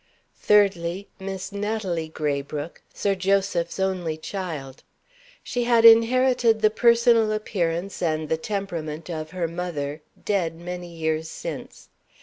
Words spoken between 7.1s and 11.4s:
appearance and the temperament of her mother dead many years